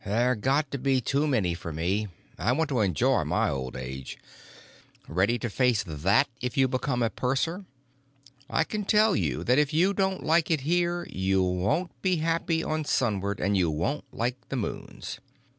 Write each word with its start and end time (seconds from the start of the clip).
There 0.03 0.33
got 0.35 0.71
to 0.71 0.79
be 0.79 0.99
too 0.99 1.27
many 1.27 1.53
for 1.53 1.71
me; 1.71 2.07
I 2.39 2.53
want 2.53 2.69
to 2.69 2.79
enjoy 2.79 3.23
my 3.23 3.51
old 3.51 3.75
age. 3.77 4.17
"Ready 5.07 5.37
to 5.37 5.47
face 5.47 5.83
that 5.85 6.27
if 6.41 6.57
you 6.57 6.67
become 6.67 7.03
a 7.03 7.11
purser? 7.11 7.65
I 8.49 8.63
can 8.63 8.83
tell 8.83 9.15
you 9.15 9.43
that 9.43 9.59
if 9.59 9.75
you 9.75 9.93
don't 9.93 10.23
like 10.23 10.49
it 10.49 10.61
here 10.61 11.05
you 11.11 11.43
won't 11.43 11.91
be 12.01 12.15
happy 12.15 12.63
on 12.63 12.83
Sunward 12.83 13.39
and 13.39 13.55
you 13.55 13.69
won't 13.69 14.05
like 14.11 14.49
the 14.49 14.55
moons. 14.55 15.19